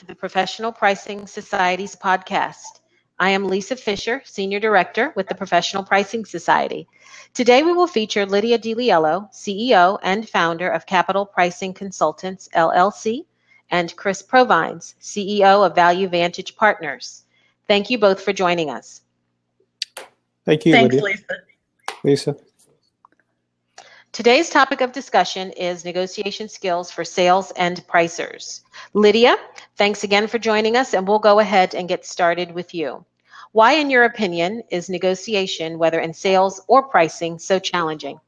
[0.00, 2.80] to the Professional Pricing Society's podcast.
[3.18, 6.88] I am Lisa Fisher, Senior Director with the Professional Pricing Society.
[7.34, 13.26] Today we will feature Lydia DiLiello, CEO and founder of Capital Pricing Consultants, LLC,
[13.70, 17.24] and Chris Provines, CEO of Value Vantage Partners.
[17.68, 19.02] Thank you both for joining us.
[20.46, 21.10] Thank you, Thanks, Lydia.
[22.04, 22.32] Lisa.
[22.32, 22.36] Lisa.
[24.12, 28.62] Today's topic of discussion is negotiation skills for sales and pricers.
[28.92, 29.36] Lydia,
[29.76, 33.04] thanks again for joining us, and we'll go ahead and get started with you.
[33.52, 38.18] Why, in your opinion, is negotiation, whether in sales or pricing, so challenging?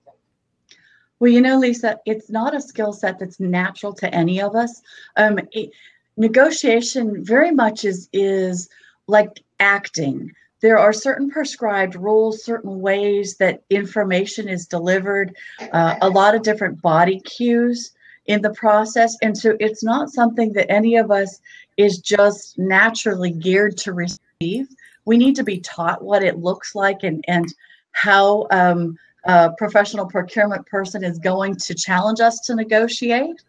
[1.19, 4.83] Well, you know, Lisa, it's not a skill set that's natural to any of us.
[5.17, 5.73] Um, it,
[6.17, 8.69] negotiation very much is is
[9.09, 10.33] like acting.
[10.63, 15.37] There are certain prescribed rules, certain ways that information is delivered,
[15.73, 17.93] uh, a lot of different body cues
[18.27, 19.17] in the process.
[19.23, 21.41] And so it's not something that any of us
[21.77, 24.69] is just naturally geared to receive.
[25.05, 27.53] We need to be taught what it looks like and, and
[27.91, 33.43] how um, a professional procurement person is going to challenge us to negotiate.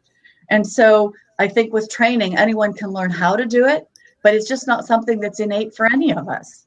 [0.49, 3.87] And so I think with training, anyone can learn how to do it,
[4.23, 6.65] but it's just not something that's innate for any of us.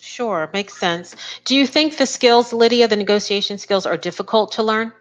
[0.00, 1.16] Sure, makes sense.
[1.44, 4.92] Do you think the skills, Lydia, the negotiation skills, are difficult to learn?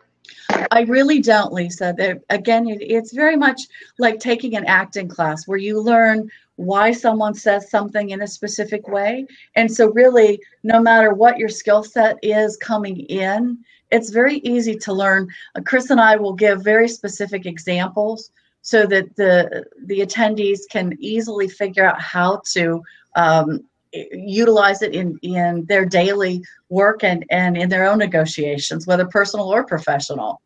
[0.72, 1.94] I really don't, Lisa.
[1.96, 3.62] They're, again, it's very much
[3.98, 8.88] like taking an acting class where you learn why someone says something in a specific
[8.88, 9.26] way.
[9.56, 13.58] And so, really, no matter what your skill set is coming in,
[13.92, 15.28] it's very easy to learn.
[15.56, 20.98] Uh, Chris and I will give very specific examples so that the the attendees can
[21.00, 22.82] easily figure out how to
[23.16, 23.64] um,
[23.94, 29.48] utilize it in in their daily work and and in their own negotiations whether personal
[29.48, 30.42] or professional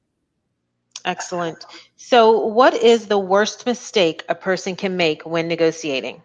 [1.06, 1.66] Excellent.
[1.96, 6.22] So, what is the worst mistake a person can make when negotiating?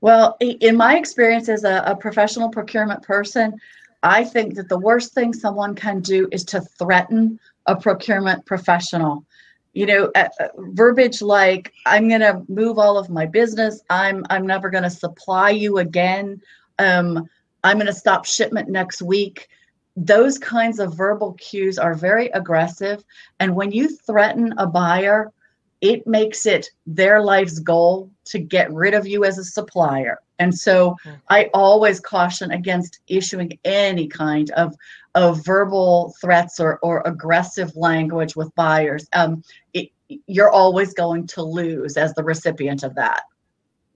[0.00, 3.54] well in my experience as a, a professional procurement person
[4.02, 9.24] i think that the worst thing someone can do is to threaten a procurement professional
[9.72, 13.82] you know uh, uh, verbiage like i'm going to move all of my business.
[13.90, 16.40] I'm i'm never going to supply you again.
[16.78, 17.28] Um,
[17.64, 19.48] i'm going to stop shipment next week.
[19.96, 23.04] Those kinds of verbal cues are very aggressive
[23.38, 25.32] and when you threaten a buyer
[25.80, 30.52] it makes it their life's goal to get rid of you as a supplier and
[30.52, 31.20] so Mhm.
[31.28, 34.74] i always caution against issuing any kind of
[35.14, 39.42] of verbal threats or, or aggressive language with buyers, um,
[39.74, 39.90] it,
[40.26, 43.22] you're always going to lose as the recipient of that.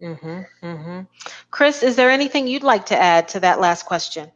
[0.02, 1.00] Mm-hmm, mm-hmm.
[1.50, 4.30] Chris, is there anything you'd like to add to that last question?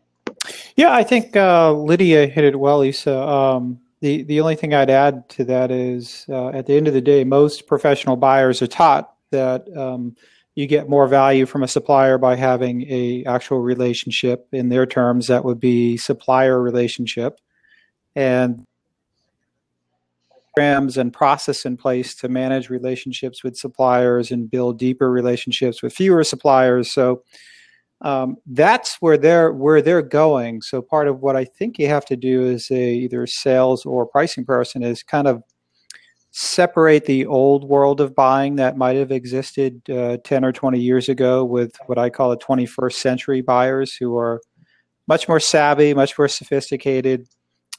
[0.76, 3.20] Yeah, I think uh, Lydia hit it well, Lisa.
[3.20, 6.94] Um, the the only thing I'd add to that is, uh, at the end of
[6.94, 10.14] the day, most professional buyers are taught that um,
[10.58, 14.48] you get more value from a supplier by having a actual relationship.
[14.50, 17.38] In their terms, that would be supplier relationship,
[18.16, 18.66] and
[20.52, 25.92] programs and process in place to manage relationships with suppliers and build deeper relationships with
[25.92, 26.92] fewer suppliers.
[26.92, 27.22] So
[28.00, 30.62] um, that's where they're where they're going.
[30.62, 34.06] So part of what I think you have to do as a either sales or
[34.06, 35.40] pricing person is kind of
[36.40, 41.08] separate the old world of buying that might have existed uh, 10 or 20 years
[41.08, 44.40] ago with what I call the 21st century buyers who are
[45.08, 47.26] much more savvy, much more sophisticated.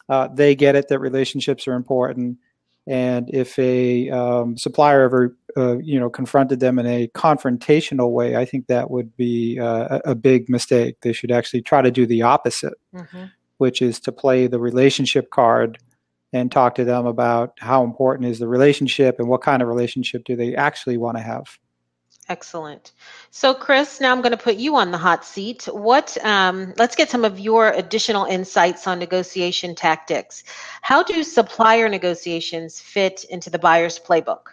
[0.10, 2.38] Uh, they get it that relationships are important.
[2.86, 8.36] And if a um, supplier ever, uh, you know, confronted them in a confrontational way,
[8.36, 10.98] I think that would be uh, a big mistake.
[11.02, 13.26] They should actually try to do the opposite, hmm
[13.58, 15.78] which is to play the relationship card
[16.32, 20.24] and talk to them about how important is the relationship and what kind of relationship
[20.24, 21.58] do they actually want to have.
[22.30, 22.92] Excellent.
[23.32, 25.68] So, Chris, now I'm going to put you on the hot seat.
[25.72, 26.16] What?
[26.24, 30.44] Um, let's get some of your additional insights on negotiation tactics.
[30.84, 34.50] How do supplier negotiations fit into the buyer's playbook?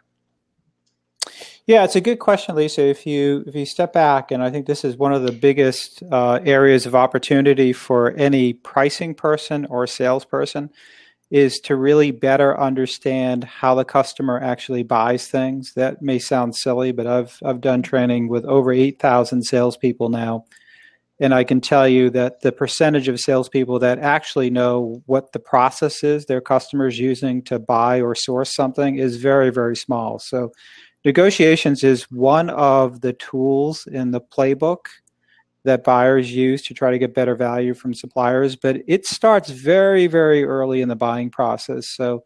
[1.66, 2.82] Yeah, it's a good question, Lisa.
[2.82, 6.02] If you if you step back, and I think this is one of the biggest
[6.10, 10.70] uh, areas of opportunity for any pricing person or salesperson,
[11.30, 15.72] is to really better understand how the customer actually buys things.
[15.74, 20.44] That may sound silly, but I've I've done training with over eight thousand salespeople now,
[21.20, 25.40] and I can tell you that the percentage of salespeople that actually know what the
[25.40, 30.20] process is their customers using to buy or source something is very very small.
[30.20, 30.52] So
[31.04, 34.86] negotiations is one of the tools in the playbook
[35.66, 40.06] that buyers use to try to get better value from suppliers but it starts very
[40.06, 42.22] very early in the buying process so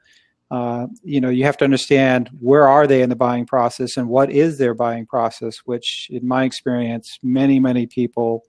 [0.51, 4.09] uh, you know, you have to understand where are they in the buying process and
[4.09, 8.43] what is their buying process, which, in my experience, many, many people,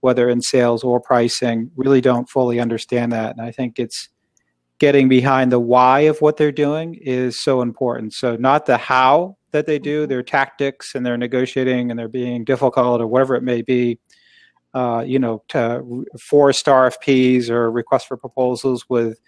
[0.00, 3.36] whether in sales or pricing, really don't fully understand that.
[3.36, 4.08] And I think it's
[4.80, 8.14] getting behind the why of what they're doing is so important.
[8.14, 12.42] So, not the how that they do, their tactics and their negotiating and they're being
[12.44, 14.00] difficult or whatever it may be.
[14.74, 19.20] Uh, you know, to forced RFPs or requests for proposals with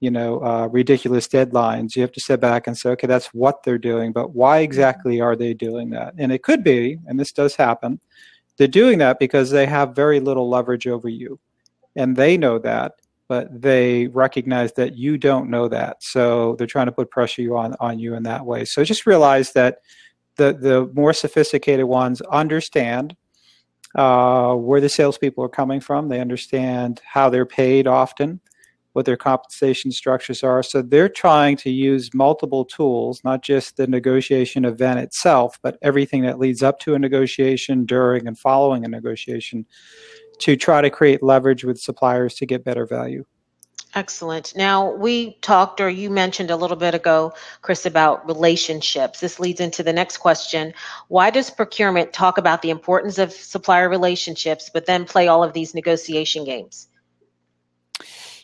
[0.00, 1.96] you know uh, ridiculous deadlines.
[1.96, 4.64] You have to step back and say okay that's what they're doing but why mm-hmm.
[4.64, 6.14] exactly are they doing that?
[6.18, 8.00] And it could be and this does happen
[8.56, 11.40] they're doing that because they have very little leverage over you.
[11.96, 12.92] And they know that
[13.26, 16.02] but they recognize that you don't know that.
[16.02, 18.64] So they're trying to put pressure on on you in that way.
[18.64, 19.78] So just realize that
[20.36, 23.16] the the more sophisticated ones understand
[23.94, 26.08] uh, where the salespeople are coming from.
[26.08, 28.40] They understand how they're paid often
[28.94, 30.62] what their compensation structures are.
[30.62, 36.22] So they're trying to use multiple tools, not just the negotiation event itself, but everything
[36.22, 39.66] that leads up to a negotiation, during and following a negotiation
[40.38, 43.24] to try to create leverage with suppliers to get better value.
[43.94, 44.56] Excellent.
[44.56, 47.32] Now, we talked, or you mentioned a little bit ago,
[47.62, 49.20] Chris, about relationships.
[49.20, 50.74] This leads into the next question.
[51.06, 55.52] Why does procurement talk about the importance of supplier relationships, but then play all of
[55.52, 56.88] these negotiation games?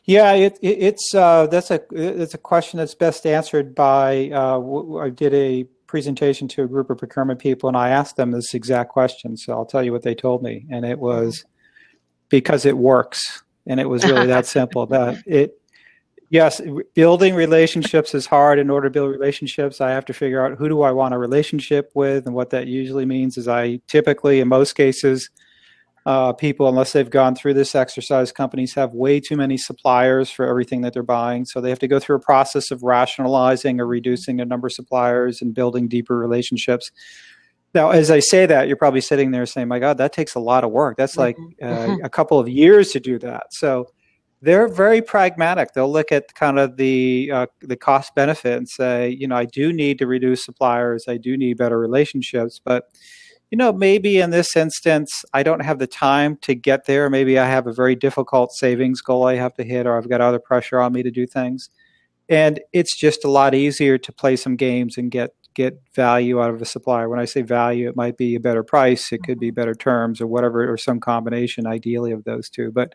[0.05, 4.31] Yeah, it, it, it's uh, that's a it's a question that's best answered by.
[4.32, 8.31] Uh, I did a presentation to a group of procurement people, and I asked them
[8.31, 9.37] this exact question.
[9.37, 11.44] So I'll tell you what they told me, and it was
[12.29, 14.86] because it works, and it was really that simple.
[14.90, 15.60] That it
[16.30, 16.60] yes,
[16.94, 18.58] building relationships is hard.
[18.58, 21.18] In order to build relationships, I have to figure out who do I want a
[21.18, 25.30] relationship with, and what that usually means is I typically, in most cases
[26.06, 30.46] uh, people, unless they've gone through this exercise, companies have way too many suppliers for
[30.46, 31.44] everything that they're buying.
[31.44, 34.72] So they have to go through a process of rationalizing or reducing the number of
[34.72, 36.90] suppliers and building deeper relationships.
[37.72, 40.40] Now, as I say that, you're probably sitting there saying, "My God, that takes a
[40.40, 40.96] lot of work.
[40.96, 41.64] That's like mm-hmm.
[41.64, 42.05] uh, mm-hmm.
[42.05, 43.87] a couple of years to do that." So
[44.43, 45.72] they're very pragmatic.
[45.72, 49.44] They'll look at kind of the uh, the cost benefit and say, you know, I
[49.44, 51.05] do need to reduce suppliers.
[51.08, 52.84] I do need better relationships, but
[53.50, 57.11] you know, maybe in this instance, I don't have the time to get there.
[57.11, 60.20] Maybe I have a very difficult savings goal I have to hit, or I've got
[60.20, 61.69] other pressure on me to do things.
[62.28, 66.50] And it's just a lot easier to play some games and get get value out
[66.50, 67.08] of a supplier.
[67.08, 70.20] When I say value, it might be a better price, it could be better terms,
[70.20, 72.70] or whatever, or some combination, ideally, of those two.
[72.70, 72.93] But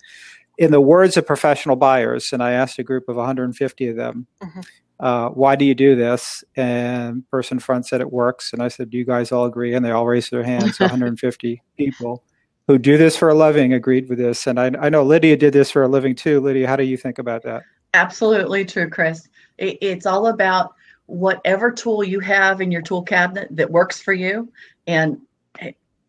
[0.58, 4.28] in the words of professional buyers, and I asked a group of 150 of them,
[4.42, 4.62] mm-hmm
[5.00, 6.44] uh, why do you do this?
[6.56, 8.54] And person front said it works.
[8.54, 9.74] And I said, do you guys all agree?
[9.74, 10.80] And they all raised their hands.
[10.86, 12.24] 150 people
[12.68, 14.48] who do this for a living agreed with this.
[14.48, 16.40] And I, I, know Lydia did this for a living too.
[16.40, 17.64] Lydia, how do you think about that?
[17.94, 19.28] Absolutely true, Chris.
[19.58, 20.74] It, it's all about
[21.08, 24.52] whatever tool you have in your tool cabinet that works for you.
[24.88, 25.22] And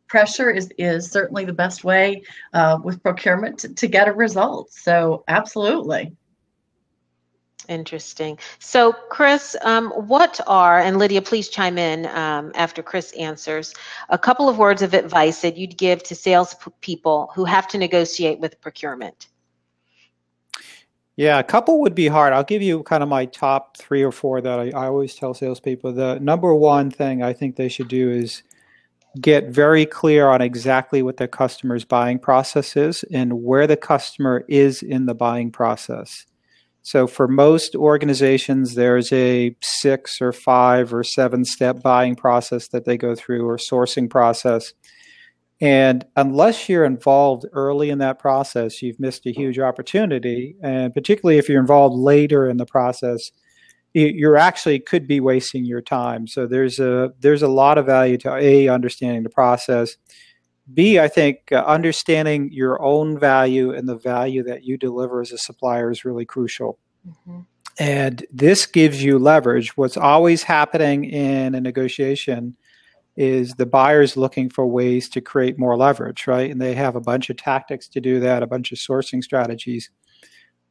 [0.08, 2.22] pressure is, is certainly the best way
[2.52, 4.72] uh, with procurement to, to get a result.
[4.72, 6.12] So, absolutely.
[7.68, 8.38] Interesting.
[8.60, 13.74] So, Chris, um, what are, and Lydia, please chime in um, after Chris answers,
[14.08, 18.38] a couple of words of advice that you'd give to salespeople who have to negotiate
[18.38, 19.28] with procurement?
[21.16, 22.34] Yeah, a couple would be hard.
[22.34, 25.32] I'll give you kind of my top three or four that I, I always tell
[25.32, 25.94] salespeople.
[25.94, 28.42] The number one thing I think they should do is
[29.18, 34.44] get very clear on exactly what the customer's buying process is and where the customer
[34.46, 36.26] is in the buying process.
[36.82, 42.84] So for most organizations, there's a six or five or seven step buying process that
[42.84, 44.74] they go through or sourcing process.
[45.60, 50.56] And unless you're involved early in that process, you've missed a huge opportunity.
[50.62, 53.30] And particularly if you're involved later in the process,
[53.94, 56.26] you're actually could be wasting your time.
[56.26, 59.96] So there's a there's a lot of value to a understanding the process.
[60.72, 65.32] B, I think uh, understanding your own value and the value that you deliver as
[65.32, 66.78] a supplier is really crucial.
[67.08, 67.40] Mm-hmm.
[67.78, 69.76] And this gives you leverage.
[69.76, 72.56] What's always happening in a negotiation
[73.16, 76.50] is the buyer's looking for ways to create more leverage, right?
[76.50, 79.90] And they have a bunch of tactics to do that, a bunch of sourcing strategies.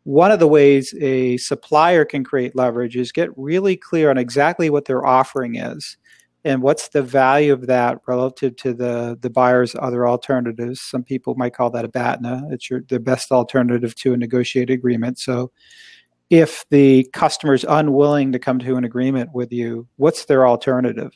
[0.03, 4.69] One of the ways a supplier can create leverage is get really clear on exactly
[4.69, 5.97] what their offering is
[6.45, 11.35] and what's the value of that relative to the the buyer's other alternatives some people
[11.35, 15.51] might call that a BATNA it's your the best alternative to a negotiated agreement so
[16.29, 21.11] if the customer's unwilling to come to an agreement with you what's their alternative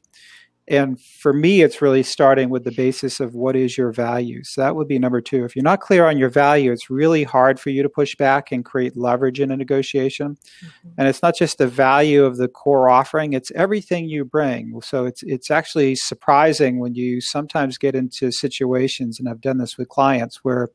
[0.70, 4.44] and for me, it's really starting with the basis of what is your value.
[4.44, 5.44] So that would be number two.
[5.44, 8.52] If you're not clear on your value, it's really hard for you to push back
[8.52, 10.38] and create leverage in a negotiation.
[10.64, 10.90] Mm-hmm.
[11.00, 14.80] And it's not just the value of the core offering; it's everything you bring.
[14.82, 19.76] So it's it's actually surprising when you sometimes get into situations, and I've done this
[19.76, 20.70] with clients where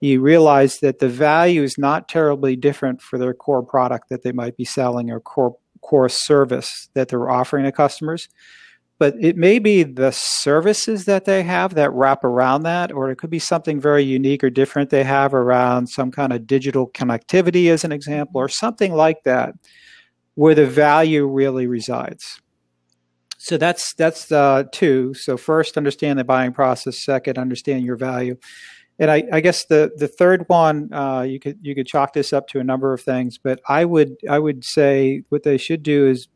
[0.00, 4.32] you realize that the value is not terribly different for their core product that they
[4.32, 8.28] might be selling or core core service that they're offering to customers
[9.02, 13.16] but it may be the services that they have that wrap around that, or it
[13.16, 17.68] could be something very unique or different they have around some kind of digital connectivity,
[17.68, 19.54] as an example, or something like that,
[20.36, 22.40] where the value really resides.
[23.38, 25.14] So that's that's uh, two.
[25.14, 27.04] So first, understand the buying process.
[27.04, 28.36] Second, understand your value.
[29.00, 32.32] And I, I guess the, the third one, uh, you could you could chalk this
[32.32, 35.82] up to a number of things, but I would I would say what they should
[35.82, 36.28] do is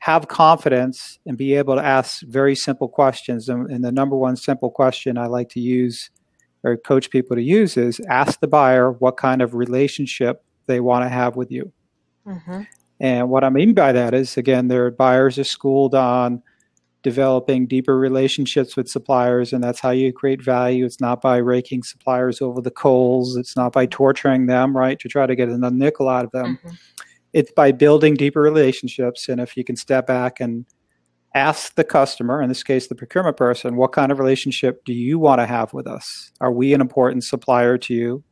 [0.00, 3.48] have confidence and be able to ask very simple questions.
[3.48, 6.10] And, and, the number one simple question I like to use
[6.62, 11.04] or coach people to use is ask the buyer what kind of relationship they want
[11.04, 11.72] to have with you.
[12.26, 12.62] Mm-hmm.
[12.98, 16.42] And what I mean by that is, again, their buyers are schooled on
[17.02, 20.84] developing deeper relationships with suppliers, and that's how you create value.
[20.84, 25.08] It's not by raking suppliers over the coals, it's not by torturing them, right, to
[25.08, 26.58] try to get another nickel out of them.
[26.58, 26.74] Mm-hmm
[27.32, 29.28] it's by building deeper relationships.
[29.28, 30.66] And if you can step back and
[31.34, 35.18] ask the customer, in this case, the procurement person, what kind of relationship do you
[35.18, 36.32] want to have with us?
[36.40, 38.24] Are we an important supplier to you?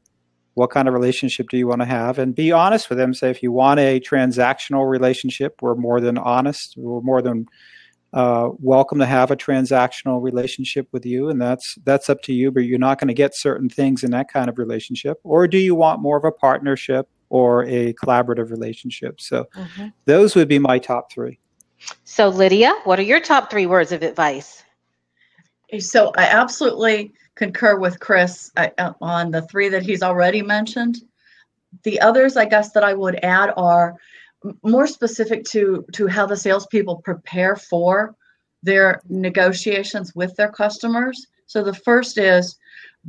[0.55, 2.19] What kind of relationship do you want to have?
[2.19, 3.15] And be honest with them.
[3.15, 6.75] Say, if you want a transactional relationship, we're more than honest.
[6.77, 7.47] We're more than
[8.13, 12.51] uh, welcome to have a transactional relationship with you, and that's that's up to you.
[12.51, 15.19] But you're not going to get certain things in that kind of relationship.
[15.23, 17.09] Or do you want more of a partnership?
[17.31, 19.21] Or a collaborative relationship.
[19.21, 19.89] So mm-hmm.
[20.05, 21.39] those would be my top three.
[22.05, 24.65] So, Lydia, what are your top three words of advice?
[25.79, 30.99] So, I absolutely concur with Chris uh, uh, on the three that he's already mentioned.
[31.85, 33.95] The others, I guess, that I would add are
[34.63, 38.17] more specific to to how the salespeople prepare for
[38.63, 41.27] their negotiations with their customers.
[41.47, 42.59] So the first is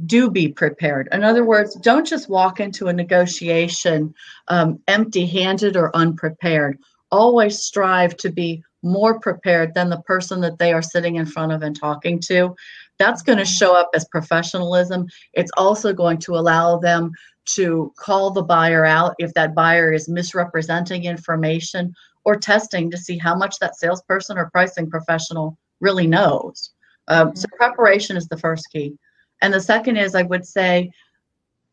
[0.05, 1.10] do be prepared.
[1.12, 4.13] In other words, don't just walk into a negotiation
[4.48, 6.77] um, empty handed or unprepared.
[7.12, 11.51] Always strive to be more prepared than the person that they are sitting in front
[11.51, 12.55] of and talking to.
[12.98, 15.08] That's going to show up as professionalism.
[15.34, 17.12] It's also going to allow them
[17.55, 21.93] to call the buyer out if that buyer is misrepresenting information
[22.25, 26.72] or testing to see how much that salesperson or pricing professional really knows.
[27.08, 28.93] Um, so, preparation is the first key.
[29.41, 30.91] And the second is I would say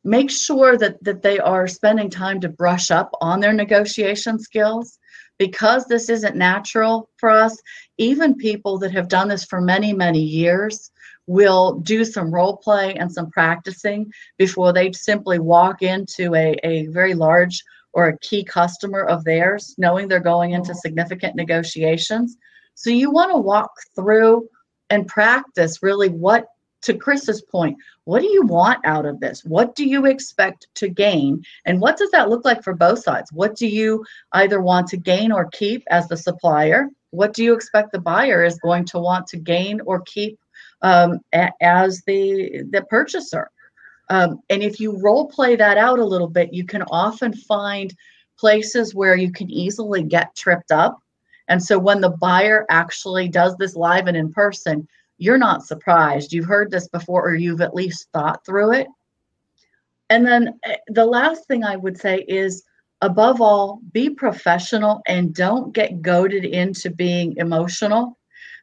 [0.05, 4.99] make sure that that they are spending time to brush up on their negotiation skills
[5.39, 7.57] because this isn't natural for us.
[7.99, 10.91] Even people that have done this for many, many years
[11.27, 16.87] will do some role play and some practicing before they simply walk into a, a
[16.87, 22.37] very large or a key customer of theirs, knowing they're going into significant negotiations.
[22.75, 24.49] So you want to walk through
[24.91, 26.47] and practice really what
[26.87, 29.45] to Chris's point, what do you want out of this?
[29.45, 31.45] What do you expect to gain?
[31.65, 33.33] And what does that look like for both sides?
[33.33, 36.89] What do you either want to gain or keep as the supplier?
[37.11, 40.39] What do you expect the buyer is going to want to gain or keep
[40.83, 43.51] um, a- as the the purchaser?
[44.09, 47.93] Um, and if you role play that out a little bit, you can often find
[48.39, 51.03] places where you can easily get tripped up.
[51.49, 54.87] And so when the buyer actually does this live and in person,
[55.19, 56.33] you're not surprised.
[56.33, 58.87] You've heard this before, or you've at least thought through it.
[60.11, 62.63] And then eh, the last thing I would say is
[63.03, 68.19] above all, be professional and don't get goaded into being emotional.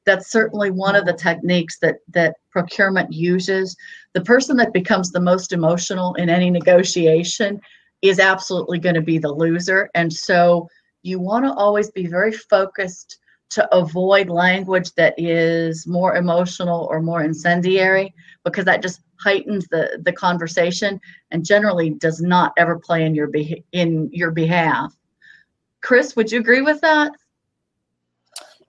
[0.06, 3.76] That's certainly one of the techniques that, that procurement uses.
[4.14, 7.62] The person that becomes the most emotional in any negotiation
[8.02, 9.90] is absolutely going to be the loser.
[9.96, 10.68] And so
[11.04, 13.18] you want to always be very focused
[13.54, 20.02] to avoid language that is more emotional or more incendiary because that just heightens the
[20.04, 24.96] the conversation and generally does not ever play in your be- in your behalf.
[25.82, 27.12] Chris, would you agree with that?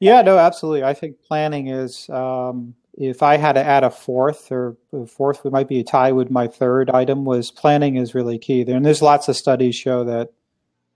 [0.00, 0.84] Yeah, no, absolutely.
[0.84, 2.08] I think planning is.
[2.10, 4.76] Um, if I had to add a fourth or
[5.08, 7.24] fourth, it might be a tie with my third item.
[7.24, 10.30] Was planning is really key there, and there's lots of studies show that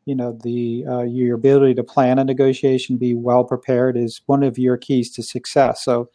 [0.08, 4.42] you know the uh, your ability to plan a negotiation be well prepared is one
[4.42, 6.08] of your keys to success so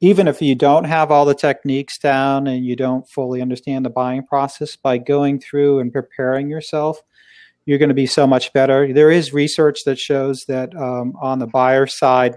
[0.00, 3.90] even if you don't have all the techniques down and you don't fully understand the
[3.90, 7.00] buying process by going through and preparing yourself
[7.66, 11.38] you're going to be so much better there is research that shows that um, on
[11.38, 12.36] the buyer side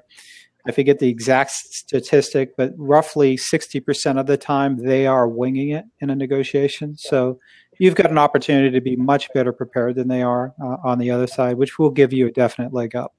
[0.67, 5.85] I forget the exact statistic, but roughly 60% of the time they are winging it
[6.01, 6.97] in a negotiation.
[6.97, 7.39] So
[7.79, 11.09] you've got an opportunity to be much better prepared than they are uh, on the
[11.09, 13.15] other side, which will give you a definite leg up.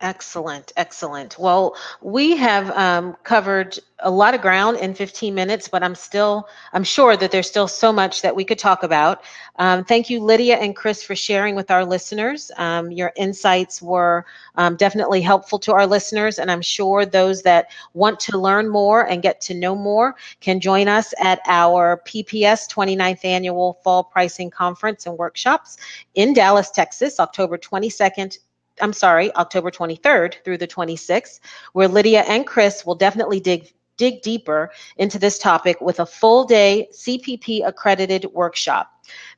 [0.00, 1.36] Excellent, excellent.
[1.40, 6.46] Well, we have um, covered a lot of ground in 15 minutes, but I'm still,
[6.72, 9.24] I'm sure that there's still so much that we could talk about.
[9.56, 12.52] Um, thank you, Lydia and Chris, for sharing with our listeners.
[12.58, 14.24] Um, your insights were
[14.54, 19.02] um, definitely helpful to our listeners, and I'm sure those that want to learn more
[19.08, 24.48] and get to know more can join us at our PPS 29th Annual Fall Pricing
[24.48, 25.76] Conference and Workshops
[26.14, 28.38] in Dallas, Texas, October 22nd
[28.80, 31.40] I'm sorry, October 23rd through the 26th,
[31.72, 36.44] where Lydia and Chris will definitely dig dig deeper into this topic with a full
[36.44, 38.92] day CPP accredited workshop.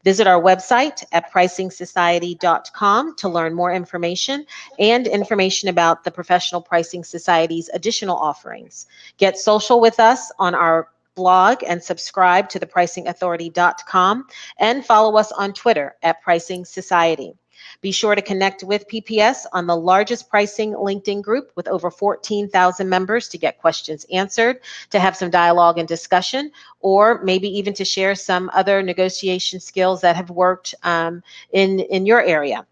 [0.04, 4.46] Visit our website at pricingsociety.com to learn more information
[4.78, 8.86] and information about the Professional Pricing Society's additional offerings.
[9.16, 14.26] Get social with us on our blog and subscribe to thepricingauthority.com
[14.58, 17.34] and follow us on Twitter at Pricing Society.
[17.80, 22.88] Be sure to connect with PPS on the largest pricing LinkedIn group with over 14,000
[22.88, 26.50] members to get questions answered, to have some dialogue and discussion,
[26.80, 32.06] or maybe even to share some other negotiation skills that have worked um, in, in
[32.06, 32.66] your area.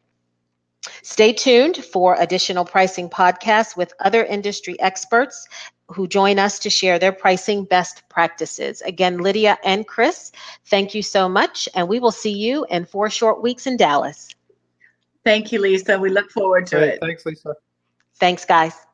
[1.02, 5.48] Stay tuned for additional pricing podcasts with other industry experts
[5.88, 8.82] who join us to share their pricing best practices.
[8.82, 10.32] Again, Lydia and Chris,
[10.66, 14.28] thank you so much, and we will see you in four short weeks in Dallas.
[15.24, 15.98] Thank you, Lisa.
[15.98, 16.88] We look forward to Great.
[16.94, 17.00] it.
[17.00, 17.54] Thanks, Lisa.
[18.18, 18.87] Thanks, guys.